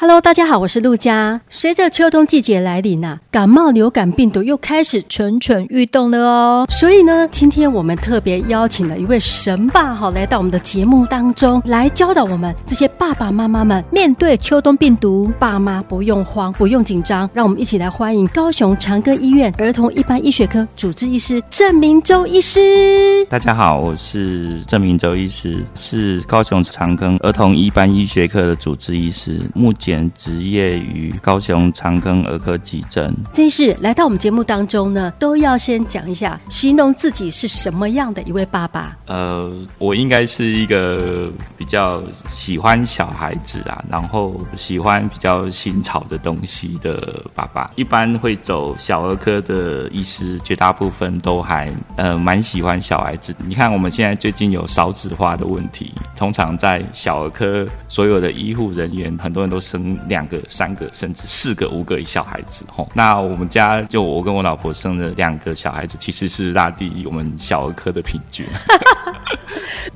[0.00, 1.42] ？Hello，大家好，我是陆佳。
[1.50, 6.66] 随着秋冬季节来临呐、啊，感冒、流感病毒又开始蠢蠢欲动了哦。
[6.70, 17.28] 所以呢，今天我们特别邀请了一位神爸哈，来到我们的节目当中，来教导我们这些爸爸妈妈们面对秋冬病毒，爸妈不用慌，不用紧张。
[17.34, 23.22] 让我们一起来欢迎高雄长庚医院儿童一般医学科主治医师郑明洲医师。
[23.28, 29.89] 大家好，我是郑明洲医师，是高雄长庚儿童一般医学科的主治医师，目前。
[30.14, 33.14] 职业于高雄长庚儿科急诊。
[33.32, 38.96] 这是来到我们节目当中呢，都要先讲一下，形容自己是什么样的一位爸爸。
[39.06, 47.70] 呃，我应该是一个比较喜欢小孩子啊，然后喜欢比较新潮的东西的爸爸。
[47.74, 53.34] 一般会走小儿科的医师，绝大部分都还呃蛮喜欢小孩子。
[53.44, 59.79] 你看我们现在最近有少子化的问题，通常在小儿科所有的医护人员，很多人都生。
[60.08, 62.88] 两个、三个，甚至四个、五个小孩子，吼。
[62.94, 68.46] 那我们家就我跟我老婆生了两个小孩子，其实是拉低我们小儿科的平均。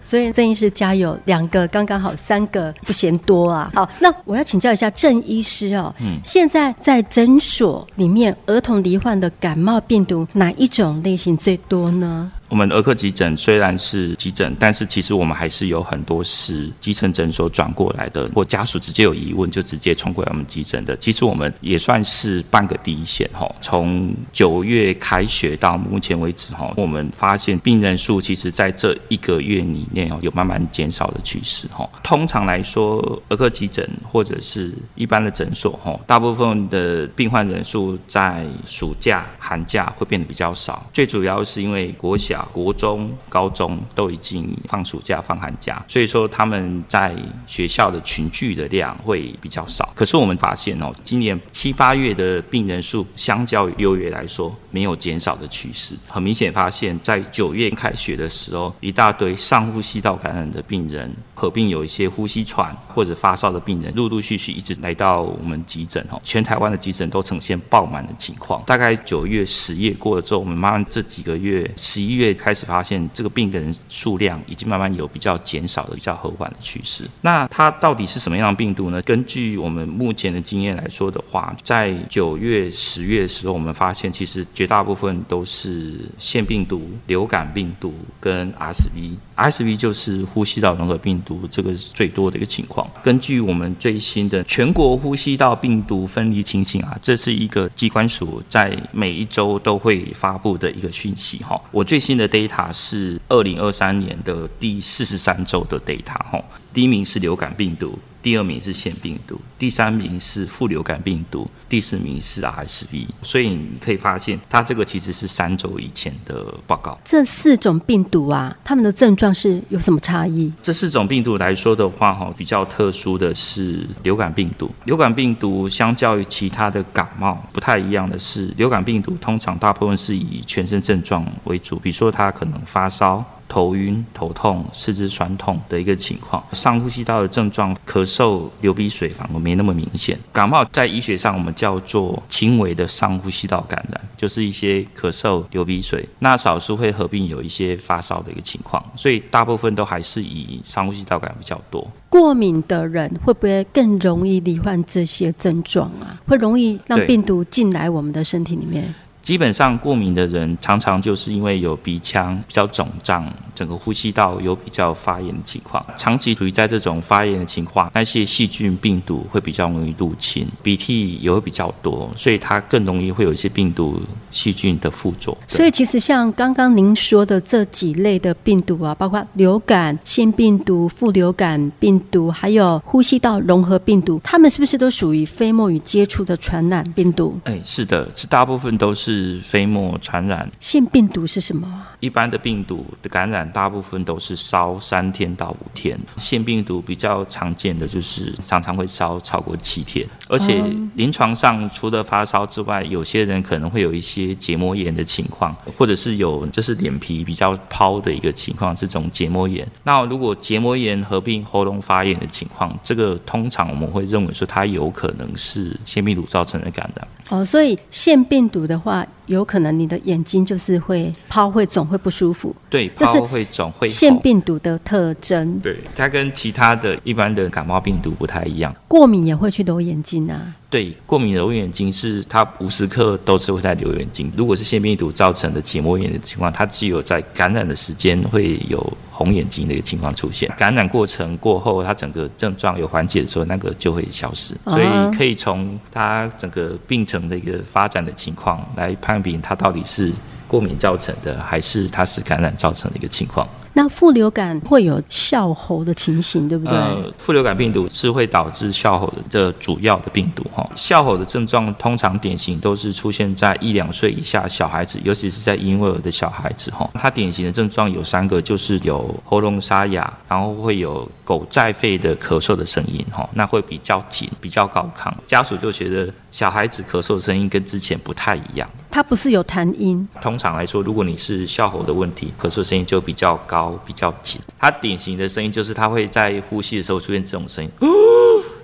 [0.03, 3.71] 所以郑医师家有两个，刚刚好，三个不嫌多啊。
[3.75, 5.95] 好，那我要请教一下郑医师哦。
[6.01, 6.19] 嗯。
[6.23, 12.31] 现在在诊所里面，儿童罹患的感冒病毒哪一种类型最多呢？
[12.55, 20.97] 我们儿科急诊虽然是急诊，但是其实我们还是有很多是基层诊所转过来的，或家属直接有疑问就直接冲过来我们急诊的。
[20.99, 23.53] 其实我们也算是半个第一线哈。
[23.61, 31.91] 从九月开学到目前为止哈，我们发现病人数其实在这一个月里面哦有慢慢减少的趋势哈。
[32.05, 42.44] 通常来说，儿科急诊或者是一般的诊所哈，大部分的病患人数在暑假、寒假会变得比较少，最主要是因为国小。
[42.53, 47.15] 国中、高中都已经放暑假、放寒假，所以说他们在
[47.47, 49.91] 学校的群聚的量会比较少。
[49.95, 55.95] 可是我们发现哦，今年七八月的病人数相较于六月来说，没有减少的趋势。
[56.09, 66.21] 很明显发现，在九月开学的时候，一大堆上呼吸道感染的病人，合并有一些呼吸喘或者发烧的病人，陆陆续续一直来到我们急诊哦。
[66.25, 68.63] 全台湾的急诊都呈现爆满的情况。
[68.67, 72.24] 大概九月、十月过了之后，我们慢慢这几个月，十一月。
[72.33, 77.11] 开始发现这个病人数量已经慢慢有比较减少的、比较和缓的趋势。
[77.21, 79.03] 那它到底是什么样的病毒呢？
[79.03, 89.17] 根据我们目前的经验来说的话，在九月、十月的时候，我们发现其实绝大部分都是腺病毒、流感病毒跟 RSV。
[89.37, 92.87] RSV 就是呼吸道融合病毒，这个是最多的一个情况。
[93.03, 101.59] 根据我们最新的全国呼吸道病毒分离情形啊，这是一个机关署在每一周都会发布的一个讯息哈。
[101.71, 102.25] 我最新的。
[102.35, 107.97] data 是二零二三年的第四十三周的 data 哈，第一名是流感病毒。
[108.25, 113.07] 第二名是腺病毒，第三名是副流感病毒，第四名是 RSV。
[113.21, 116.99] 所以你可以发现，它这个其实是三周以前的报告。
[117.05, 120.51] 这四种病毒啊，它们的症状是有什么差异？
[120.63, 124.75] 这四种病毒来说的话，哈，比较特殊的是流感病毒。
[124.87, 133.23] 流感病毒相较于其他的感冒不太一样的是，流感病毒通常大部分是以全身症状为主，比如说它可能发烧。
[133.49, 140.19] 头晕、头痛、四肢酸痛的一个情况，上呼吸道的症状，咳嗽、流鼻水反而没那么明显。
[140.33, 151.87] 感冒在医学上我们叫做轻微的上呼吸道感染，就是一些咳嗽、流鼻水，那少数会合并有一些发烧的一个情况，所以大部分都还是以上呼吸道感染比较多。
[152.09, 156.21] 过敏的人会不会更容易罹患这些症状啊？
[156.27, 158.95] 会容易让病毒进来我们的身体里面？
[159.25, 173.99] 基本上过敏的人常常就是因为有鼻腔比较肿胀，整个呼吸道有比较发炎的情况，长期处于在这种发炎的情况，那些细菌病毒会比较容易入侵，鼻涕也会比较多，所以它更容易会有一些病毒
[174.31, 175.35] 细菌的附着。
[175.49, 187.41] 所以其实像刚刚您说的这几类的病毒啊，包括流感、腺病毒、副流感病毒，还有呼吸道融合病毒，它们是不是都属于飞沫与接触的传染病毒？
[187.45, 189.14] 哎，是的，是大部分都是。
[189.15, 190.51] 是飞沫传染。
[190.59, 191.87] 腺病毒是什么？
[192.05, 200.63] 一般的病毒的感染大部分都是烧三天到五天，腺病毒比较常见的就是常常会烧超过七天，而且
[200.97, 209.67] 临床上除了发烧之外，有些人可能会有一些结膜炎的情况，或者是有就是脸皮比较泡的一个情况，这种结膜炎。
[209.85, 217.09] 那如果结膜炎合并喉咙发炎的情况，这个通常我们会认为说它有可能是腺病毒造成的感染。
[217.31, 222.55] 哦，所以腺病毒的话，有可能你的眼睛就是会泡、会肿、会不舒服。
[222.69, 223.89] 对，泡会肿会。
[223.89, 225.59] 腺病毒的特征。
[225.61, 228.75] 对，它跟其他的一般的感冒病毒不太一样。
[228.89, 230.55] 过敏也会去揉眼睛啊。
[230.75, 234.33] 对，过敏揉眼睛是它无时刻都是会在揉眼睛。
[234.37, 240.53] 如果是腺病毒造成的结膜炎的情况，它只有在感染的时间会有红眼睛的一个情况出现。
[240.57, 244.53] 感染过程过后，它整个症状有缓解的时候，那个就会消失。
[244.65, 250.13] 所以可以从它整个病程的一个发展的情况来判别它到底是
[250.49, 253.49] 过敏造成的，还是它是感染造成的一个情况。
[253.77, 256.77] 那副流感会有笑吼的情形，对不对？
[256.77, 260.65] 呃，副流感病毒是会导致笑吼的主要的病毒哈。
[260.77, 266.89] 哮吼的症状通常典型都是出现在一两岁以下小孩子，尤其是在婴儿的小孩子哈。
[266.95, 275.13] 它典型的症状有三个，就是有喉咙沙哑，然后会有狗在肺的咳嗽的声音哈，那会比较紧，比较高亢。
[275.27, 278.69] 家属就觉得小孩子咳嗽的声音跟之前不太一样。
[278.91, 280.07] 它不是有痰音。
[280.21, 284.41] 通常来说，如果你是哮吼的问题，咳嗽声音就比较高、比较紧。
[284.59, 287.71] 它典型的声音就是它会在呼吸的时候出现这种声音。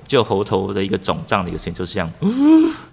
[0.06, 2.10] 就喉头的一个肿胀的一个声音，就是这样。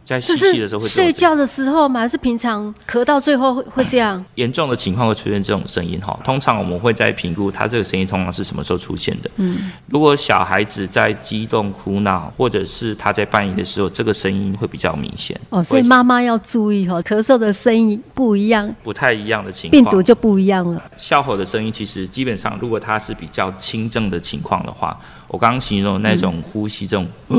[0.08, 2.00] 在吸气的时候会睡觉的时候吗？
[2.00, 4.24] 还是平常咳到最后会会这样？
[4.36, 6.18] 严重的情况会出现这种声音哈。
[6.24, 9.30] 通常我们会在评估他这个声音通常是什么时候出现的。
[9.36, 15.38] 嗯，如果小孩子在激动哭闹，或者是他在半夜的时候，这个声音会比较明显。
[15.50, 20.82] 哦，所以妈妈要注意哈，咳嗽的声音不一样，不太一样的情况，病毒就不一样了。
[20.96, 24.98] 哮吼的声音其实基本上，如果它是比较轻症的情况的话。
[25.28, 27.38] 我刚刚形容的那种呼吸，这种、嗯、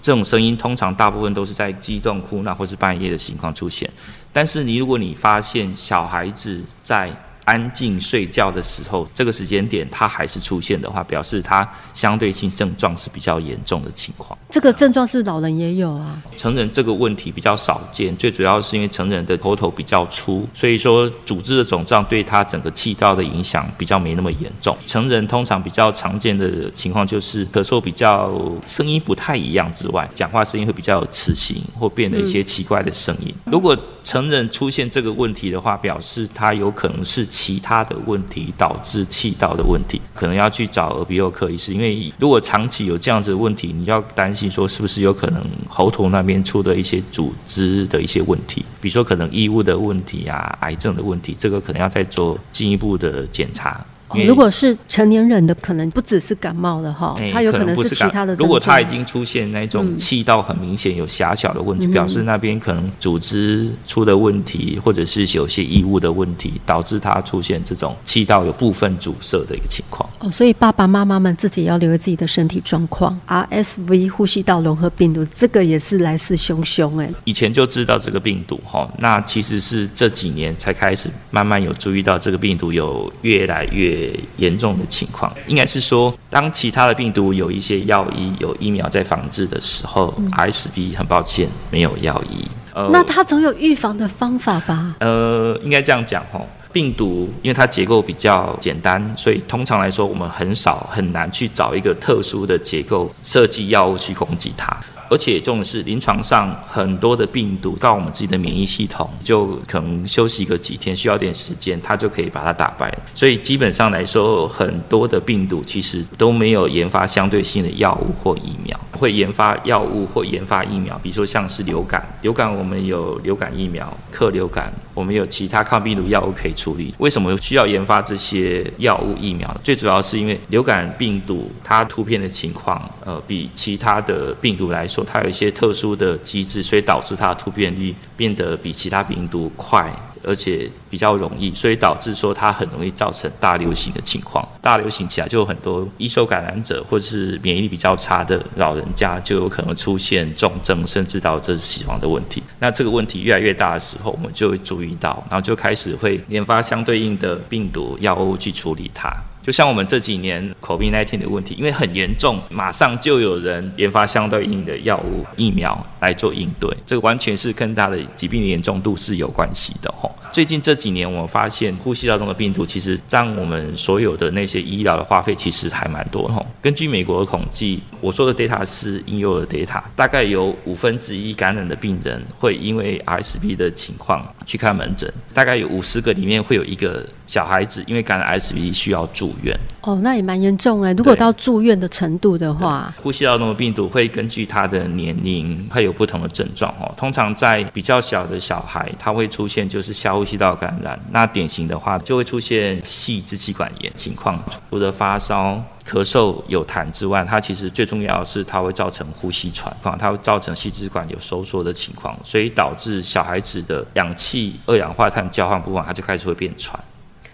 [0.00, 3.90] 这种声音，通常大部分都是在激动、哭闹或是半夜的情况出现。
[4.32, 7.10] 但是你如果你发现小孩子在
[7.46, 14.36] 安静睡觉的时候，这个时间点它还是出现的话，表示它相对性症状是比较严重的情况。
[14.50, 16.20] 这个症状是老人也有啊？
[16.34, 24.76] 成人这个问题比较少见，最主要是因为成人的喉头比较粗，所以说组织的肿胀对他整个气道的影响比较没那么严重。
[24.84, 33.32] 成人通常比较常见的情况就是咳嗽比较声音不太一样之外，讲话声音会比较有磁性或变得一些奇怪的声音。
[33.44, 41.74] 如果成人出现这个问题的话，表示他有可能是其他的问题导致气道的问题，可能要去找耳鼻喉科医师。
[41.74, 53.84] 因为如果长期有这样子的问题，你要担心说是不是有可能喉头那边出的一些组织的一些问题，比如说可能异物的问题啊、癌症的问题，这个可能要再做进一步的检查。
[54.08, 58.34] 哦、如果是成年人的，可能不只是感冒的哈，他有可能是其他的。
[58.36, 70.08] 如果他已经出现那种气道很明显有狭小的问题，嗯、表示那边可能组织出的问题，或者是有些异物的问题，导致他出现这种气道有部分阻塞的一个情况。
[70.20, 73.18] 哦，所以爸爸妈妈们自己要留意自己的身体状况。
[73.26, 77.10] RSV 呼吸道融合病毒，这个也是来势汹汹哎。
[77.24, 83.95] 以前就知道这个病毒哈，那其实是这几年才开始慢慢有注意到这个病毒有越来越。
[84.36, 92.46] 严重的情况，应该是说，当其他的病毒有一些药医、有疫苗在防治的时候，RSV 很抱歉没有药医。
[92.74, 94.94] 呃，那它总有预防的方法吧？
[95.00, 104.76] 呃，应该这样讲吼，病毒因为它结构比较简单，所以通常来说，我们很少很难去找一个特殊的结构设计药物去攻击它。
[105.08, 112.92] 而且重点是，临床上很多的病毒到我们自己的免疫系统，就可能休息个几天，需要点时间，它就可以把它打败。
[113.14, 118.78] 所以基本上来说，很多的病毒其实都没有研发相对性的药物或疫苗。
[118.96, 126.94] 会研发药物或研发疫苗，比如说像是流感，流感我们有流感疫苗，克流感，我们有其他抗病毒药物可以处理。
[126.98, 129.54] 为什么需要研发这些药物疫苗？
[129.62, 135.04] 最主要是因为流感病毒它突变的情况，呃，比其他的病毒来说。
[135.04, 139.92] 它有一些特殊的机制，所以导致它的突变率变得比其他病毒快，
[140.26, 144.46] 而且比较容易，所以导致说它很容易造成大流行的情况。
[144.60, 152.42] 大流行起来就有很多易受感染者，或者是免疫力比较差的老人家，就有可能出现重症，甚至导致死亡的问题。
[152.58, 159.08] 那这个问题越来越大的时候，我们就会注意到，然后就开始会研发相对应的病毒药物去处理它。
[159.46, 170.12] 就像我们这几年 COVID-19 的问题，因为很严重，马上就有人研发相对应的药物、疫苗来做应对，这个完全是跟它的疾病的严重度是有关系的吼。
[170.32, 176.44] 最近这几年，我们发现呼吸道中的病毒其实占我们所有的那些医疗的花费，其实还蛮多吼。
[176.60, 189.58] 根据美国的统计，我说的 data 是婴幼儿 data，大概有五分之一感染的病人会因为 RSV 的情况去看门诊，大概有五十个里面会有一个小孩子因为感染 RSV 需要住院。
[189.82, 190.92] 哦，那也蛮严重哎。
[190.94, 196.92] 如果到住院的程度的话，呼吸道中的病毒会根据他的年龄会有不同的症状哦。
[196.96, 200.98] 通常在比较小的小孩，他会出现就是下呼吸道感染。
[201.10, 216.78] 那典型的话就会出现细支气管炎情况，除了发烧、咳嗽、有痰之外，它其实最重要的是它会造成呼吸喘，它会造成细支管有收缩的情况，所以导致小孩子的氧气、二氧化碳交换不完，它就开始会变喘。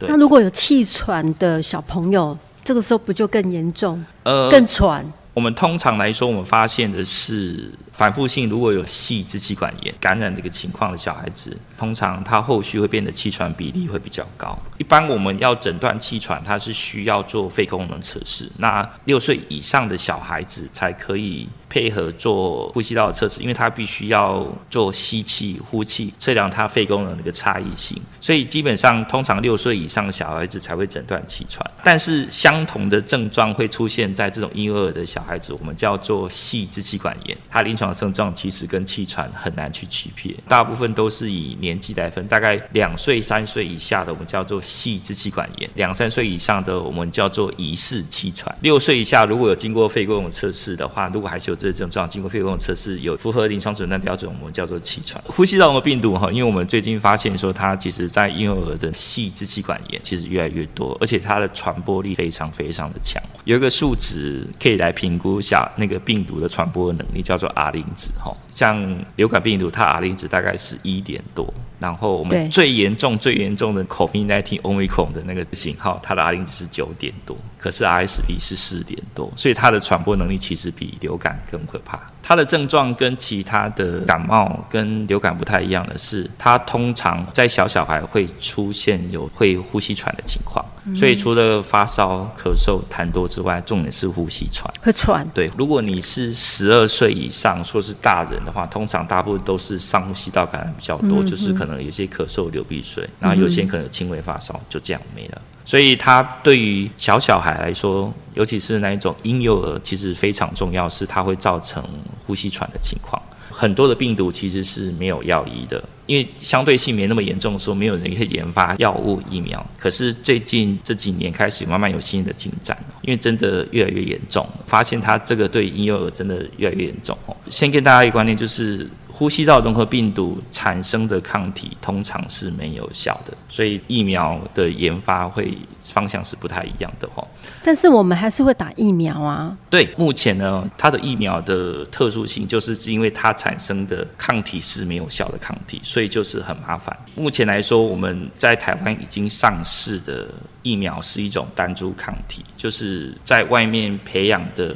[0.09, 4.05] 那如果有气喘的小朋友，这个时候不就更严重？
[4.23, 5.05] 呃，更喘。
[5.35, 14.59] 我们通常来说，我们发现的是反复性，如果有细支气管炎感染这个情况的小孩子，通常他后续会变得气喘比例会比较高。
[14.79, 18.51] 一般我们要诊断气喘，它是需要做肺功能测试。
[18.57, 28.01] 那六岁以上的小孩子才可以配合做呼吸道的测试，因为他必须要做吸气、呼气，测量他肺功能的一个差异性。
[28.21, 31.69] 所以基本上，通常六岁以上的小孩子才会诊断气喘。
[31.83, 37.37] 但是相同的症状会出现在这种婴幼儿的小孩子，我们叫做细支气管炎。
[37.51, 42.27] 他临床症状其实跟气喘很难去区别，大部分都是以年纪来分。
[42.29, 48.55] 大概两岁、三岁以下的，我们叫做细支气管炎；两三岁以上的，我们叫做疑似气喘。
[48.61, 55.23] 六岁以下如果有经过肺功能测试的话，如果还是有这个症状，经过肺功能测试有符合临床诊断标准，我们叫做气喘。
[55.29, 63.23] 呼吸道的病毒哈，因为我们最近发现说，它其实在婴幼儿的细支气管炎其实越来越多，而且它的传播力非常非常的强。
[63.45, 68.37] 有一个数值可以来评估下那个病毒的传播能力，叫做 R 磷值哈。
[68.49, 68.79] 像
[69.17, 71.53] 流感病毒，它 R 磷值大概是一点多。
[71.83, 82.01] 然后我们最严重、最严重的 COVID-19 Omicron 的那个型号，它的 R 零值是九点多，可是 RSV 是四点多，所以它的传播能力其实比流感更可怕。
[82.23, 94.73] 它的症状跟其他的感冒跟流感不太一样的是，它通常在小小孩会出现有会呼吸喘的情况，所以除了发烧、咳嗽、痰多之外，重点是呼吸喘。
[94.81, 95.29] 会喘。
[95.35, 101.72] 对，如果你是十二岁以上，说是大人的话，通常大部分都是上呼吸道感染比较多，就是可能。
[101.81, 105.41] 有些咳嗽、流鼻水，然后有些可能有轻微发烧，就这样没了。
[105.65, 111.81] 所以它对于小小孩来说，尤其是那一种婴幼儿，其实非常重要，是它会造成
[112.27, 113.23] 呼吸喘的情况。
[113.49, 119.65] 很多的病毒其实是没有药医的，因为相对性没那么严重的时候，没有人可以研发药物疫苗。
[119.79, 127.17] 可是最近这几年开始慢慢有新的进展，因为真的越来越严重，发现它这个对婴幼儿真的越来越严重。
[127.49, 128.91] 先跟大家一个观念就是。
[129.23, 137.25] 呼吸道融合病毒产生的抗体通常是没有效的，所以疫苗的研发会方向是不太一样的哈。
[137.63, 139.57] 但是我们还是会打疫苗啊。
[139.71, 146.99] 对，目前呢，它的疫苗的特殊性就是因为它产生的抗体是没有效的抗体，所以就是很麻烦。
[147.15, 150.27] 目前来说，我们在台湾已经上市的
[150.65, 154.75] 疫苗是一种单株抗体，就是在外面培养的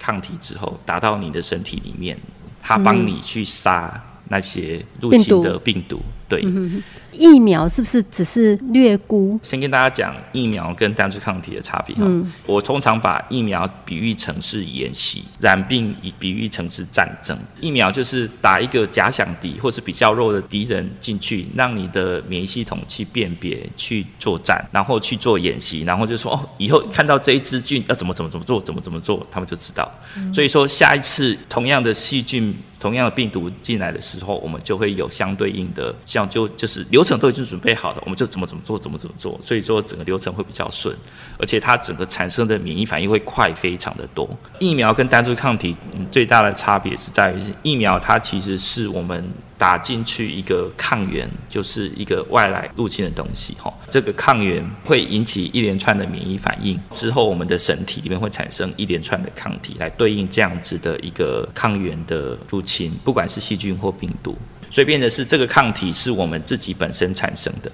[0.00, 2.18] 抗体之后，打到你的身体里面。
[2.66, 6.40] 他帮你去杀那些入侵的病毒，对。
[6.46, 6.82] 嗯
[7.18, 9.38] 疫苗是不是只是略估？
[9.42, 11.94] 先跟大家讲疫苗跟单株抗体的差别。
[12.00, 17.38] 嗯，我通常把疫苗比喻成是演习，染病以比喻成是战争。
[17.60, 29.88] 疫苗就是打一个假想敌或是比较弱的敌人进去，让你的免疫系统去辨别、去作战，然后去做演习，然后就说哦，以后看到这一支菌要怎么怎么怎么做，怎么怎么做，他们就知道。
[30.16, 37.03] 嗯，所以说下一次同样的细菌、同样的病毒进来的时候，我们就会有相对应的，像就就是流。
[37.04, 40.96] 流程都已经准备好了，我们就怎么怎么做，怎么怎么做，所以说整个流程会比较顺，
[41.38, 44.26] 而且它整个产生的免疫反应会快非常的多。
[44.58, 45.76] 疫苗跟单株抗体
[46.10, 49.22] 最大的差别是在于，疫苗它其实是我们
[49.58, 64.34] 打进去一个抗原，就是一个外来入侵的东西，哈，这个抗原会引起一连串的免疫反应，之后我们的身体里面会产生一连串的抗体来对应这样子的一个抗原的入侵，不管是细菌或病毒。
[64.74, 67.70] 所以变的是，这个抗体是我们自己本身产生的。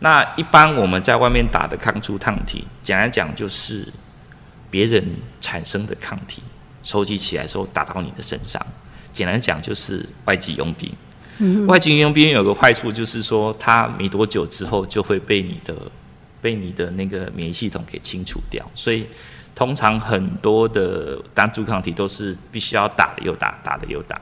[0.00, 3.86] 那一般我们在外面打的抗株抗体，简单讲就是
[4.68, 5.00] 别人
[5.40, 6.42] 产生的抗体
[6.82, 8.60] 收集起来之后打到你的身上。
[9.12, 10.92] 简单讲就是外籍佣兵。
[11.68, 15.72] 外籍佣兵有个坏处就是说，他没多久之后就会被你的
[16.42, 18.68] 被你的那个免疫系统给清除掉。
[18.74, 19.06] 所以
[19.54, 24.20] 通常很多的单株抗体都是必须要打的又打，打的又打。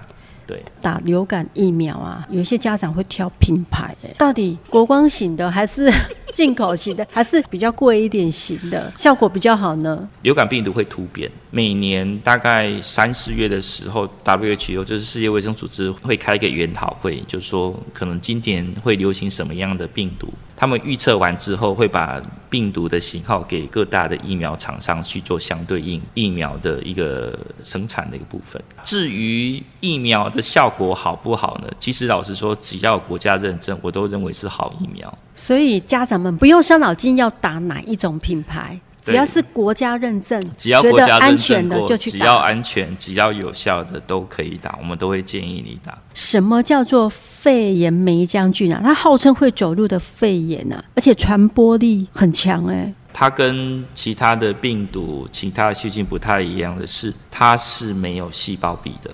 [0.53, 5.91] 对，打流感疫苗啊，有一些家长会挑品牌，哎，到底国光型的还是
[6.35, 10.07] 进口型的，还是比较贵一点型的，效果比较好呢？
[10.21, 20.29] 流感病毒会突变，每年大概三四月的时候，WHO 就是世界卫生组织会开一个研讨会，就是说可能今年会流行什么样的病毒。
[20.63, 28.63] 他们预测完之后，会把病毒的型号给各大的疫苗厂商去做相对应疫苗的一个生产的一个部分。
[28.85, 31.69] 至于疫苗的效果好不好呢？
[31.81, 35.13] 其实老实说，只要国家认证，我都认为是好疫苗。
[35.35, 38.79] 所以家长们不用伤脑筋要打哪一种品牌。
[39.03, 42.19] 只要是国家认证，只要国家认证过，安全的就去打。
[42.19, 45.99] 只要安全、只要有效的都可以打，我们都会建议你打。
[46.15, 48.81] 什么叫做肺炎霉浆菌啊？
[48.83, 52.95] 它号称会走路的肺炎啊，而且传播力很强哎、欸。
[53.13, 59.11] 它跟其他的病毒、其他的细菌不太一样的是，它是没有细胞壁的，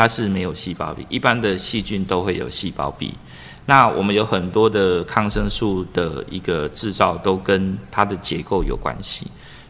[0.00, 1.04] 它是没有细胞壁。
[1.10, 3.12] 一般的细菌都会有细胞壁。
[3.66, 9.26] 那我们有很多的抗生素的一个制造都跟它的结构有关系，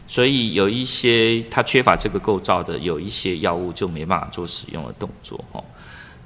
[0.07, 5.61] 所以有一些它缺乏这个构造的，有一些药物就没办法做使用的动作哦。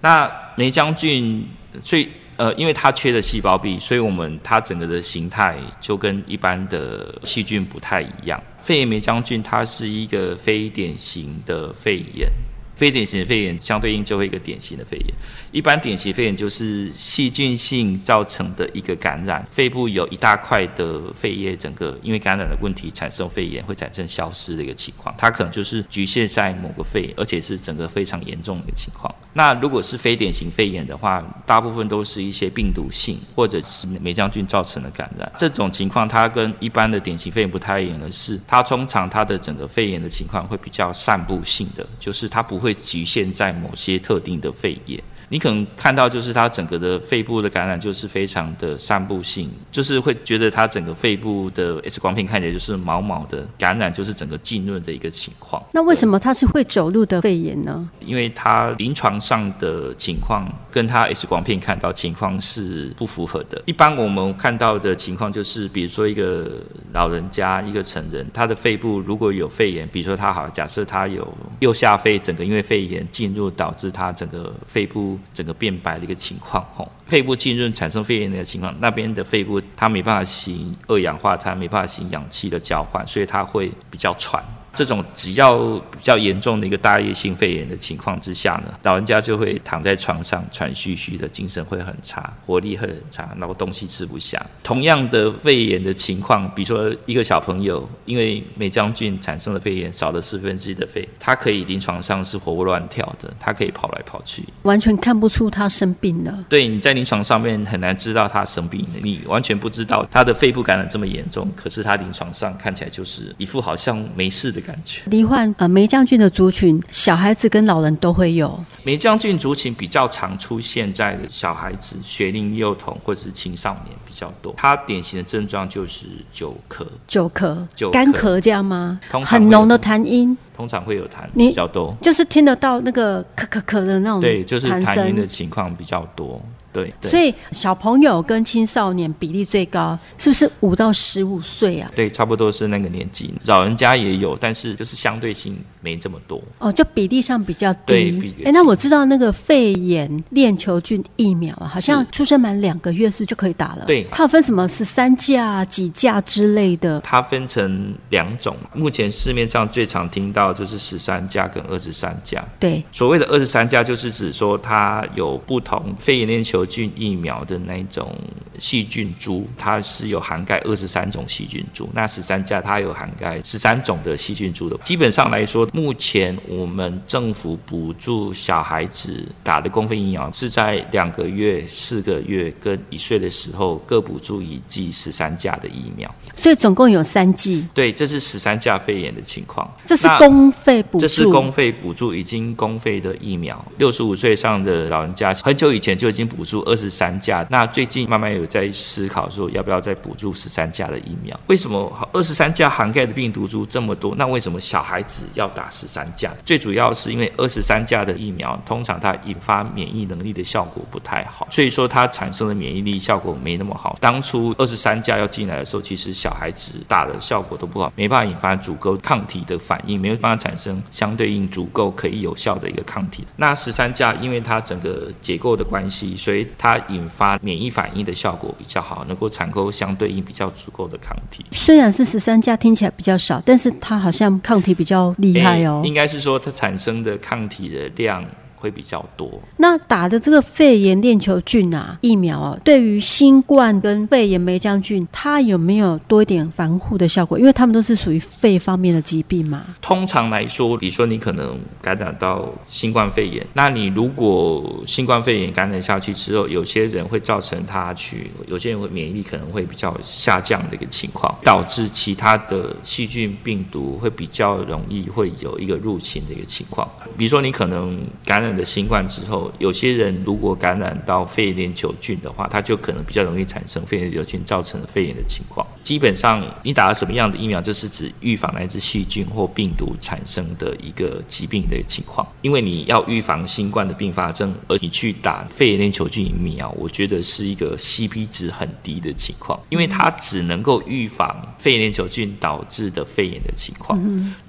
[0.02, 1.44] 那霉浆菌
[1.82, 2.08] 最
[2.38, 8.40] 呃，因为它缺了细胞壁，所以我们它整个的形态就跟一般的细菌不太一样。
[8.62, 12.30] 肺炎霉浆菌它是一个非典型的肺炎。
[12.76, 15.08] 非典型的肺炎相对应就会一个典型的肺炎。
[15.52, 25.16] 一般典型肺炎就是细菌性造成的一个感染，肺部有一大块的肺液，整个因为感染的问题产生肺炎，会产生消失的一个情况。
[25.18, 29.14] 它可能就是局限在某个肺，而且是整个非常严重的一个情况。
[29.34, 35.30] 那如果是非典型肺炎的话，大部分都是一些病毒性或者是霉浆菌造成的感染。
[35.38, 45.00] 这种情况它跟一般的典型肺炎不太一样的是，它通常它的整个肺炎的情况会比较散布性的，就是它不会会局限在某些特定的肺炎。
[45.30, 55.64] 你可能看到，就是它整个的肺部的感染就是非常的散布性，就是会觉得它整个肺部的 X 光片看起来就是毛毛的感染，就是整个浸润的一个情况。
[55.72, 57.90] 那为什么它是会走路的肺炎呢？
[58.06, 63.62] 因为它临床上的情况跟它 X 光片看到情况是不符合的。
[63.66, 66.52] 一般我们看到的情况就是，比如说一个
[66.94, 71.28] 老人家，一个成人，他的肺部如果有肺炎，比如说他好，假设他有
[71.60, 75.15] 右下肺整个因为肺炎进入导致他整个肺部。
[75.34, 84.44] 整个变白的一个情况，吼，肺部浸润产生肺炎的情况，那边的肺部它没办法行二氧化碳，没办法行氧气的交换，所以它会比较喘。
[84.76, 94.46] 这种只要比较严重的一个大叶性肺炎的情况之下呢，老人家就会躺在床上喘吁吁的，精神会很差，活力会很差，然后东西吃不下。
[94.62, 106.46] 同样的肺炎的情况，比如说一个小朋友因为霉浆菌产生的肺炎少了四分之一的肺，他可以临床上是活蹦乱跳的，他可以跑来跑去，完全看不出他生病了。
[106.50, 114.65] 对，你在临床上面很难知道他生病了，你完全不知道他的肺部感染这么严重，可是他临床上看起来就是一副好像没事的。
[114.66, 118.60] 感觉罹患呃霉浆菌的族群，小孩子跟老人都会有。
[118.84, 124.54] 霉浆菌族群比较常出现在小孩子、学龄幼童或者是青少年比较多。
[124.58, 129.00] 它典型的症状就是久咳、久咳、久干咳这样吗？
[129.12, 134.22] 通常很浓的痰音，通常会有痰比较多，就是听得到那个咳咳咳的那种。
[134.22, 136.42] 对，就是痰音的情况比较多。
[136.76, 141.90] 对，对，所以小朋友跟青少年比例最高，是不是五到十五岁啊？
[141.96, 143.34] 对，差不多是那个年纪。
[143.46, 146.42] 老人家也有，但是就是相对性没这么多。
[146.60, 147.86] 哦，就比例上比较低。
[147.86, 153.86] 对，哎，那我知道那个肺炎链球菌疫苗啊，好像出生满两个月是不是就可以打了？
[153.86, 157.00] 对，它有分什么十三价、几价之类的？
[157.02, 162.44] 它分成两种，目前市面上最常听到就是十三价跟二十三价。
[162.60, 168.16] 对，所谓的二十三价就是指说它有不同肺炎链球菌疫苗的那种
[168.58, 171.90] 细菌株，它是有涵盖二十三种细菌株。
[171.94, 174.78] 那十三价它有涵盖十三种的细菌株的。
[174.78, 186.14] 基本上来说，目前我们政府补助小孩子打的公费疫苗是在两个月、四个月跟一岁的时候各补助一剂十三价的疫苗。
[186.36, 187.66] 所以总共有三剂。
[187.74, 189.70] 对，这是十三价肺炎的情况。
[189.86, 191.00] 这是公费补助。
[191.00, 193.64] 这是公费补助，已经公费的疫苗。
[193.78, 196.55] 六十五岁以上的老人家，很久以前就已经补助。
[196.64, 201.40] 二十三价，那最近慢慢有在思考说要不要再补助十三价的疫苗。
[201.48, 204.14] 为什么二十三价涵盖的病毒株这么多？
[204.16, 206.32] 那为什么小孩子要打十三价？
[206.46, 213.98] 最主要是因为二十三价的疫苗通常它引发免疫能力的效果不太好，所以说它产生的免疫力效果没那么好。
[214.00, 223.26] 当初二十三价要进来的时候，其实小孩子打的效果都不好，没办法引发足够抗体的反应，没有办法产生相对应足够可以有效的一个抗体。
[223.36, 231.46] 那十三价因为它整个结构的关系，所以它引发免疫反应的效果比较好，能够产生相对应比较足够的抗体。
[231.52, 235.82] 虽然是十三价听起来比较少，但是它好像抗体比较厉害哦。
[235.86, 238.24] 应该是说它产生的抗体的量。
[238.66, 239.30] 会比较多。
[239.58, 247.38] 那打的这个肺炎链球菌啊疫苗啊，对于新冠跟肺炎梅浆菌，它有没有多一点防护的效果？
[247.38, 249.64] 因为它们都是属于肺方面的疾病嘛。
[249.84, 266.90] 通常来说，比如说你可能感染到新冠肺炎，那你如果新冠肺炎感染下去之后，有些人会造成他去，有些人会免疫力可能会比较下降的一个情况，导致其他的细菌病毒会比较容易会有一个入侵的一个情况。
[267.18, 275.66] 比如说你可能感染的新冠之后，有些人如果感染到肺炎链球菌的话，他就可能比较容易产生肺炎链球菌造成的肺炎的情况。
[275.84, 282.26] 基本上，你打了什么样的疫苗，这是指预防来自细菌或病毒产生的一个疾病的情况。
[282.42, 294.00] 因为你要预防新冠的并发症，而你去打肺炎链球菌疫苗，我觉得是一个 CP 值很低的情况，因为它只能够预防肺炎链球菌导致的肺炎的情况，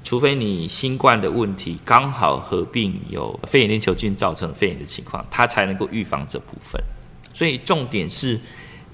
[0.06, 6.80] 除非你新冠的问题刚好合并有肺炎链球菌造成肺炎的情况，它才能够预防这部分。
[7.32, 8.38] 所以重点是，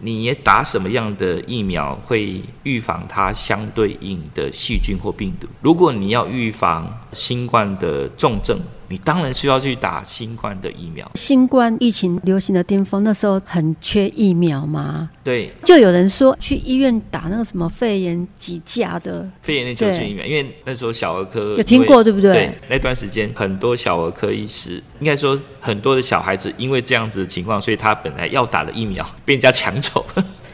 [0.00, 5.46] 你也打什么样的疫苗会预防它相对应的细菌或病毒？
[5.60, 11.10] 如果你要预防新冠的重症，你当然需要去打新冠的疫苗。
[11.14, 15.10] 新冠疫情流行的巅峰，那时候很缺疫苗吗？
[15.24, 22.32] 对，就有人说去医院打那个什么肺炎几价的肺炎链球菌疫苗，因为那时候小儿科有听过，对不对？
[22.32, 30.04] 对，那段时间很多小儿科医师，应该说很多的小孩子，因为这样子的情况，所以他本来要打的疫苗 被人家抢走。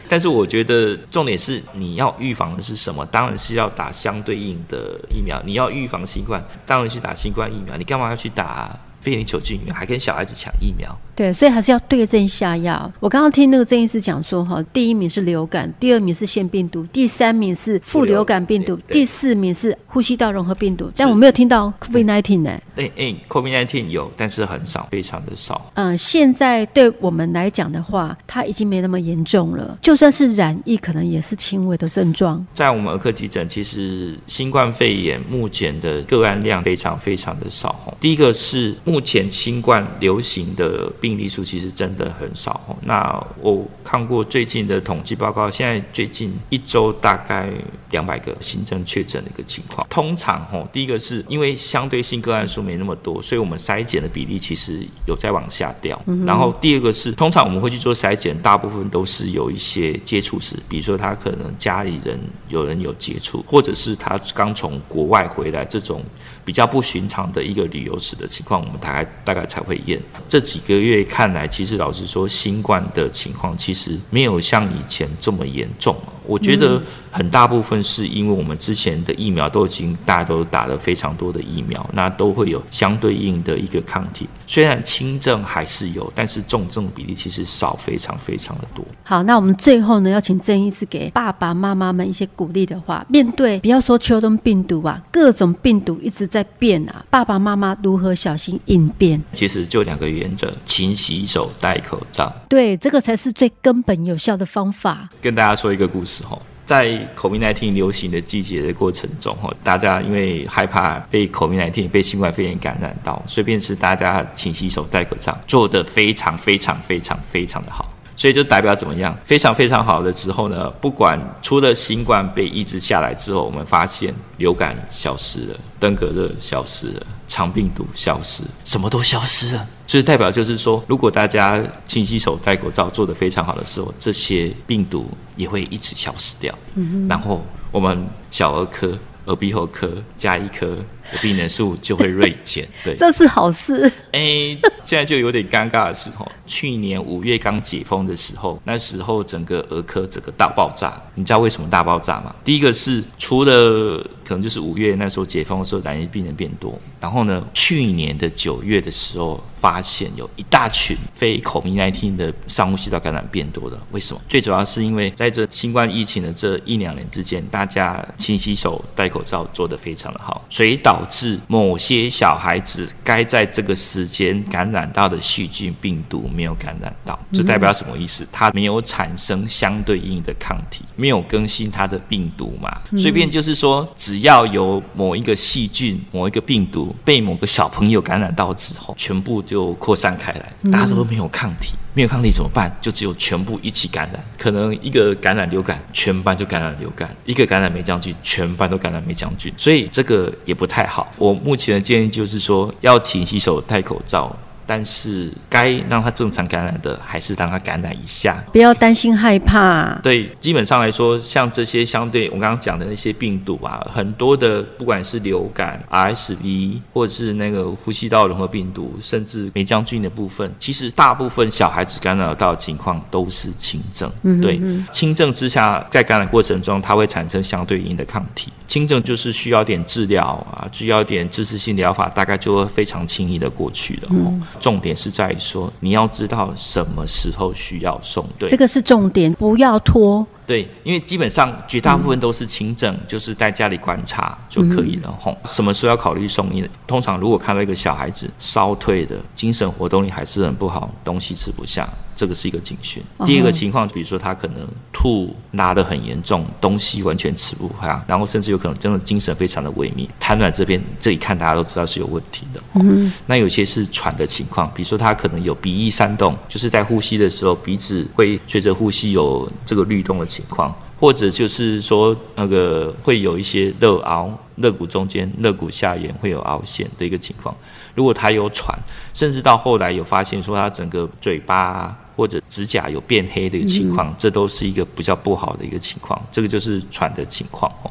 [0.09, 3.05] 但是我觉得重点是你要预防的是什么？
[3.07, 5.41] 当然是要打相对应的疫苗。
[5.45, 7.77] 你要预防新冠，当然是打新冠疫苗。
[7.77, 10.97] 你干嘛要去打肺炎球菌疫苗，还跟小孩子抢疫苗？
[11.15, 12.91] 对，所以还是要对症下药。
[13.01, 20.91] 我刚刚听那个郑医师讲说，哈，第一名是流感，第二名是腺病毒，第三名是副流感病毒，第四名是呼吸道融合病毒。
[20.95, 22.51] 但我没有听到 COVID-19 呢？
[22.77, 25.73] 哎哎，COVID-19 有，但是很少，非常的少。
[25.75, 29.77] 嗯，现在对我们来讲的话，它已经没那么严重了。
[29.83, 32.47] 就算是染疫，可能也是轻微的症状。
[32.55, 37.97] 在我们儿科急诊，其实新冠肺炎目前的个案量非常非常的少。
[38.01, 41.19] 第一个是目前新冠流行的病。
[41.19, 42.61] 例数其实真的很少。
[42.83, 47.51] 那我看过最近的统计报告，现在最近一周大概
[47.91, 49.85] 两百个新增确诊的一个情况。
[49.91, 56.01] 通常吼，第一个是因为相对性个案数没那么多，所以我们筛检的比例其实有在往下掉。
[56.25, 66.01] 然后第二个是，通常我们会去做筛检，大部分都是有一些接触史，比如说他可能家里人有人有接触，或者是他刚从国外回来这种
[66.45, 70.01] 比较不寻常的一个旅游史的情况，我们大概大概才会验。
[70.29, 71.05] 这几个月。
[71.09, 75.97] 看来，其实老实说，新冠的情况其实没有像以前这么严重。
[76.27, 84.29] 我觉得很大部分是因为我们之前的疫苗都已经大家都打了非常多的疫苗，那都会有相对应的一个抗体。
[84.49, 88.83] 虽然轻症还是有，但是重症比例其实少非常非常的多。
[89.05, 93.05] 好，那我们最后呢，要请郑医师给爸爸妈妈们一些鼓励的话。
[93.11, 99.23] 面对不要说秋冬病毒啊，各种病毒一直在变啊，爸爸妈妈如何小心应变？
[99.35, 102.33] 其实就两个原则：勤洗手、戴口罩。
[102.49, 105.11] 对，这个才是最根本有效的方法。
[105.21, 106.25] 跟大家说一个故事。
[106.69, 117.91] 在 COVID-19 流行的季节的过程中，大家因为害怕被 COVID-19 被新冠肺炎感染到，所以便是大家勤洗手、戴口罩，做得非常非常非常非常的好。
[118.15, 119.17] 所以就代表怎么样？
[119.25, 129.65] 非常非常好的之后呢，不管除了新冠被抑制下来之后，我们发现流感消失了，登革热消失了，肠病毒消失，什么都消失了。
[129.87, 136.53] 所以代表就是说，如果大家勤洗手、戴口罩做得非常好的时候，这些病毒也会一直消失掉。
[136.75, 137.09] 嗯哼。
[137.09, 140.77] 然后我们小儿科、耳鼻喉科、加医科。
[141.23, 143.83] 病人数就会锐减，对，这是好事。
[144.13, 152.31] 哎、欸，现在就有点尴尬的时候，去年五月刚解封的时候，那时候整个儿科整个大爆炸，你知道为什么大爆炸吗？
[152.45, 156.79] 第一个是除了可能就是五月那时候解封的时候，染疫病人变多。
[157.01, 163.83] 然后呢，去年的九月的时候，发现有一大群非 COVID-19 的上呼吸道感染变多了。
[163.91, 164.21] 为什么？
[164.29, 177.19] 最主要是因为在这新冠疫情的这一两年之间，大家勤洗手、戴口罩做得非常的好，所以导致某些小孩子该在这个时间感染到的细菌、病毒没有感染到。
[177.33, 178.29] 这代表什么意思？
[178.31, 182.69] 它没有产生相对应的抗体，没有更新它的病毒嘛？
[182.99, 192.75] 随便就是说，只要有某一个细菌、某一个病毒被某个小朋友感染到之后，全部就扩散开来，大家都没有抗体，没有抗体怎么办？
[192.81, 194.25] 就只有全部一起感染。
[194.37, 199.53] 可能一个感染流感，全班就感染流感；一个感染霉浆菌，全班都感染霉浆菌。
[199.57, 201.13] 所以这个也不太好。
[201.17, 204.37] 我目前的建议就是说，要勤洗手、戴口罩。
[204.69, 209.99] 但是该让他正常感染的，还是让他感染一下，不要担心害怕。
[210.03, 224.13] 对，基本上来说，像这些相对我刚刚讲的那些病毒啊，很多的不管是流感、RSV，或者是那个呼吸道融合病毒，甚至霉浆菌的部分，其实大部分小孩子感染到的情况都是轻症。
[224.25, 224.61] 嗯，对，
[224.93, 228.53] 轻症之下，在感染过程中，它会产生相对应的抗体。
[228.67, 234.09] 轻症就是需要点治疗啊，需要点支持性疗法，大概就会非常轻易的过去了。
[234.11, 234.43] 嗯。
[234.59, 238.25] 重点是在于说，你要知道什么时候需要送。
[238.39, 240.27] 对，这个是重点，不要拖。
[240.47, 245.15] 对，因为基本上绝大部分都是轻症，嗯、就是在家里观察就可以了。
[245.21, 246.67] 吼、嗯，什么时候要考虑送医？
[246.87, 251.87] 通常如果看到一个小孩子烧退的，精神活动力还是很不好，东西吃不下，
[252.19, 253.01] 这个是一个警讯。
[253.19, 260.09] 哦、第二个情况，比如说他可能吐拉得很严重，东西完全吃不下，然后甚至有可能真的精神非常的萎靡。
[260.19, 262.61] 瘫软这边这一看大家都知道是有问题的。
[262.75, 270.75] 嗯，那有些是喘的情况，比如说他可能有鼻翼煽动，就是在呼吸的时候鼻子会随着呼吸有这个律动的情况。
[271.01, 277.55] 或者就是说，那个会有一些肋凹、肋骨中间、肋骨下沿会有凹陷的一个情况。
[277.95, 278.77] 如果他有喘，
[279.15, 286.21] 甚至到后来有发现说他整个嘴巴或者指甲有变黑的一个情况，这都是一个比较不好的一个情况。
[286.33, 287.91] 这个就是喘的情况哦。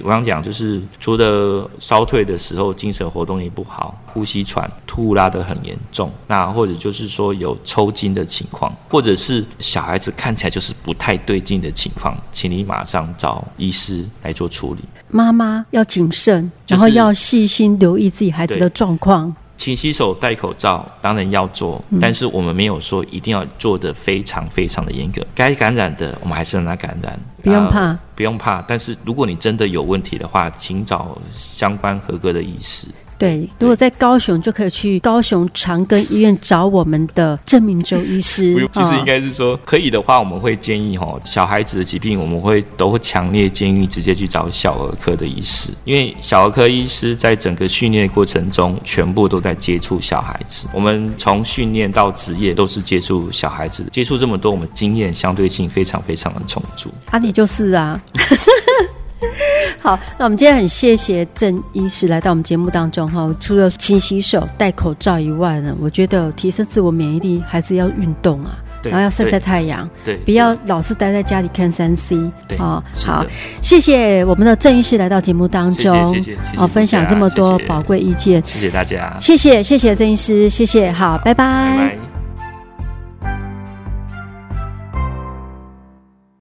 [0.00, 14.80] 我刚讲就是，除了烧退的时候精神活动力不好，呼吸喘、吐拉得很严重，那或者就是说有抽筋的情况，或者是小孩子看起来就是不太对劲的情况，请你马上找医师来做处理。
[15.08, 19.34] 妈妈要谨慎，然后要细心留意自己孩子的状况。
[19.56, 25.24] 勤洗手、戴口罩，当然要做，嗯、但是我们没有说一定要做的非常非常的严格。
[25.34, 28.62] 该感染的，我们还是让它感染，不用怕，呃、不用怕。
[28.66, 32.88] 但是如果你真的有问题的话，请找相关合格的医师。
[33.18, 38.68] 对，如果在高雄，就可以去高雄长庚医院找我们的郑明洲医师。
[38.72, 50.66] 其实应该是说，可以的话，我们会建议哈，小孩子的疾病，我们会都会强烈建议直接去找小儿科的医师，因为小儿科医师在整个训练过程中，全部都在接触小孩子。
[50.72, 56.90] 我们从训练到职业都是接触小孩子，接触这么多，我们经验相对性非常非常的充足。
[57.10, 58.00] 啊，你就是啊。
[59.80, 63.34] 好，那我们今天很谢谢郑医师来到我们节目当中哈。
[63.38, 72.16] 除了勤洗手、戴口罩以外呢，我觉得提升自我免疫力还是要运动啊，然后要晒晒太阳，对，不要老是待在家里看三 C。
[72.48, 73.26] 对，好，好，
[73.60, 81.44] 谢谢我们的郑医师来到节目当中，谢谢，谢谢，好，分享这么多宝贵意见，谢谢大家，谢谢，谢谢郑医师，谢谢，好，拜拜。
[81.44, 82.13] 拜拜。